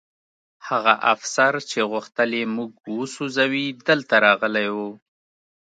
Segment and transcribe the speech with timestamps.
[0.67, 4.77] هغه افسر چې غوښتل یې موږ وسوځوي دلته راغلی و